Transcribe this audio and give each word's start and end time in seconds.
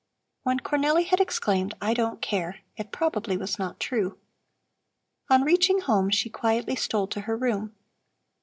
When 0.41 0.59
Cornelli 0.59 1.05
had 1.05 1.19
exclaimed, 1.19 1.75
"I 1.79 1.93
don't 1.93 2.23
care," 2.23 2.61
it 2.75 2.91
probably 2.91 3.37
was 3.37 3.59
not 3.59 3.79
true. 3.79 4.17
On 5.29 5.43
reaching 5.43 5.81
home 5.81 6.09
she 6.09 6.27
quietly 6.27 6.75
stole 6.75 7.05
to 7.05 7.21
her 7.21 7.37
room. 7.37 7.75